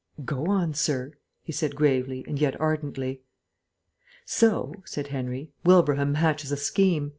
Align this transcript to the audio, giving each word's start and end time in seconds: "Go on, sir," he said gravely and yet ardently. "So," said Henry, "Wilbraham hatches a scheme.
"Go 0.25 0.47
on, 0.47 0.73
sir," 0.73 1.13
he 1.43 1.51
said 1.51 1.75
gravely 1.75 2.25
and 2.27 2.39
yet 2.39 2.59
ardently. 2.59 3.21
"So," 4.25 4.73
said 4.83 5.09
Henry, 5.09 5.51
"Wilbraham 5.63 6.15
hatches 6.15 6.51
a 6.51 6.57
scheme. 6.57 7.09